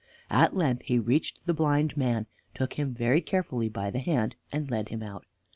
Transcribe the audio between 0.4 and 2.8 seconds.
length he reached the blind man, took